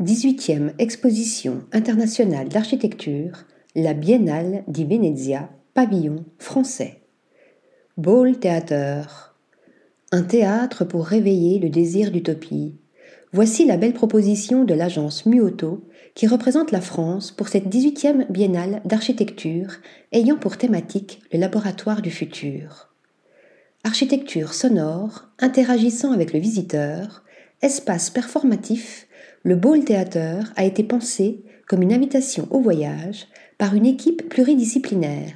[0.00, 7.02] 18e Exposition internationale d'architecture, la Biennale di Venezia, pavillon français.
[7.98, 9.36] Ball Theater.
[10.10, 12.74] Un théâtre pour réveiller le désir d'utopie.
[13.34, 18.80] Voici la belle proposition de l'agence Muoto qui représente la France pour cette 18e Biennale
[18.86, 19.74] d'architecture
[20.10, 22.88] ayant pour thématique le laboratoire du futur.
[23.84, 27.24] Architecture sonore, interagissant avec le visiteur,
[27.60, 29.06] espace performatif,
[29.44, 33.26] le Ball Theater a été pensé comme une invitation au voyage
[33.58, 35.34] par une équipe pluridisciplinaire.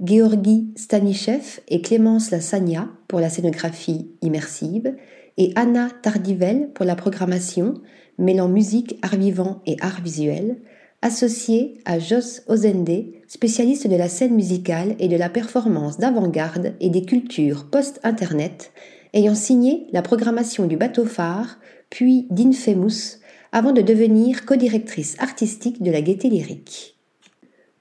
[0.00, 4.94] Georgi Stanichev et Clémence Lassagna pour la scénographie immersive
[5.38, 7.74] et Anna Tardivel pour la programmation
[8.18, 10.56] mêlant musique, art vivant et art visuel,
[11.00, 16.90] associée à Jos Ozende, spécialiste de la scène musicale et de la performance d'avant-garde et
[16.90, 18.72] des cultures post-internet,
[19.14, 21.58] ayant signé la programmation du bateau phare,
[21.90, 23.18] puis d'Infamous,
[23.52, 26.96] avant de devenir codirectrice artistique de la Gaîté Lyrique.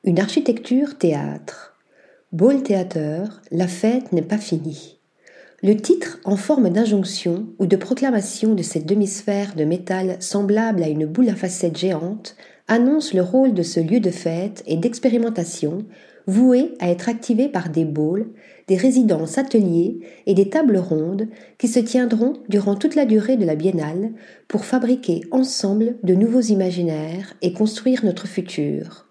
[0.04, 1.78] Une architecture théâtre.
[2.34, 5.00] Ball Theater, la fête n'est pas finie.
[5.64, 10.90] Le titre, en forme d'injonction ou de proclamation de cette demi-sphère de métal semblable à
[10.90, 12.36] une boule à facettes géante,
[12.68, 15.86] annonce le rôle de ce lieu de fête et d'expérimentation
[16.28, 18.28] voué à être activé par des balls,
[18.68, 23.46] des résidences ateliers et des tables rondes qui se tiendront durant toute la durée de
[23.46, 24.12] la biennale
[24.48, 29.08] pour fabriquer ensemble de nouveaux imaginaires et construire notre futur.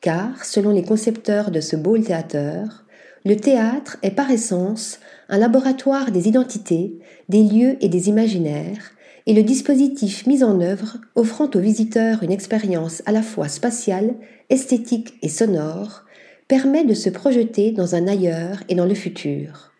[0.00, 2.84] Car, selon les concepteurs de ce ball théâtre,
[3.24, 4.98] le théâtre est par essence
[5.30, 8.92] un laboratoire des identités, des lieux et des imaginaires,
[9.26, 14.14] et le dispositif mis en œuvre offrant aux visiteurs une expérience à la fois spatiale,
[14.50, 16.03] esthétique et sonore,
[16.48, 19.72] permet de se projeter dans un ailleurs et dans le futur.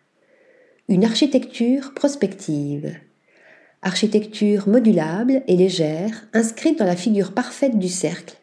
[0.87, 2.95] Une architecture prospective.
[3.81, 8.35] Architecture modulable et légère, inscrite dans la figure parfaite du cercle,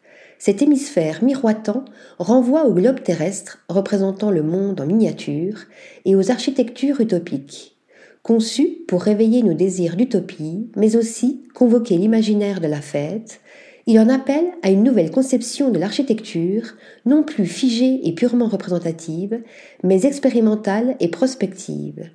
[0.45, 1.85] cet hémisphère miroitant
[2.19, 5.59] renvoie au globe terrestre représentant le monde en miniature
[6.03, 7.77] et aux architectures utopiques,
[8.23, 13.39] conçues pour réveiller nos désirs d'utopie, mais aussi convoquer l'imaginaire de la fête,
[13.85, 19.41] il en appelle à une nouvelle conception de l'architecture, non plus figée et purement représentative,
[19.83, 22.09] mais expérimentale et prospective.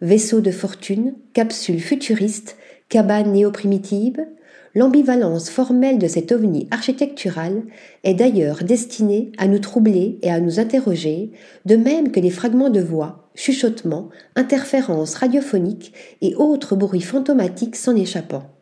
[0.00, 2.56] Vaisseau de fortune, capsule futuriste,
[2.88, 4.24] cabane néo-primitive,
[4.76, 7.62] l'ambivalence formelle de cet ovni architectural
[8.04, 11.32] est d'ailleurs destinée à nous troubler et à nous interroger,
[11.66, 15.92] de même que les fragments de voix, chuchotements, interférences radiophoniques
[16.22, 18.57] et autres bruits fantomatiques s'en échappant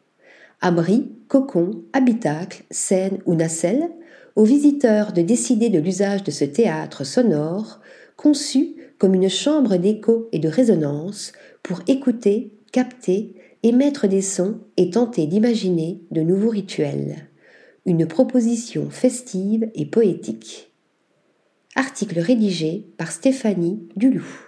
[0.61, 3.91] abri, cocon, habitacle, scène ou nacelle,
[4.37, 7.81] aux visiteurs de décider de l'usage de ce théâtre sonore,
[8.17, 14.91] conçu comme une chambre d'écho et de résonance pour écouter, capter, émettre des sons et
[14.91, 17.29] tenter d'imaginer de nouveaux rituels.
[17.85, 20.73] Une proposition festive et poétique.
[21.75, 24.46] Article rédigé par Stéphanie Duloup.